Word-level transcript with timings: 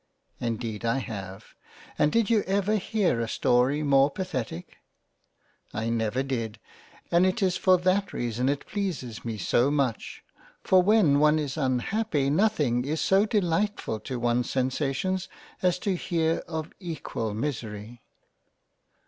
"Indeed 0.39 0.83
I 0.83 0.97
have; 0.97 1.53
and 1.95 2.11
did 2.11 2.27
you 2.27 2.41
ever 2.47 2.77
hear 2.77 3.19
a 3.21 3.27
story 3.27 3.83
more 3.83 4.09
pathetic?"" 4.09 4.77
I 5.75 5.89
never 5.91 6.23
did— 6.23 6.59
and 7.11 7.23
it 7.23 7.43
is 7.43 7.55
for 7.55 7.77
that 7.77 8.11
reason 8.11 8.49
it 8.49 8.65
pleases 8.65 9.23
me 9.23 9.37
so 9.37 9.69
much, 9.69 10.23
for 10.63 10.81
when 10.81 11.19
one 11.19 11.37
is 11.37 11.55
unhappy 11.55 12.31
nothing 12.31 12.83
is 12.83 12.99
so 12.99 13.27
delightful 13.27 13.99
to 13.99 14.19
one's 14.19 14.49
sensations 14.49 15.29
as 15.61 15.77
to 15.77 15.93
hear 15.95 16.37
of 16.47 16.73
equal 16.79 17.35
misery." 17.35 18.01